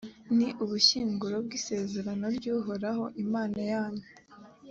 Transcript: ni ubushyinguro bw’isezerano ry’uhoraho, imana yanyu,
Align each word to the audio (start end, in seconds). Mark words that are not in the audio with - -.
ni 0.37 0.47
ubushyinguro 0.63 1.35
bw’isezerano 1.45 2.25
ry’uhoraho, 2.37 3.03
imana 3.23 3.59
yanyu, 3.71 4.07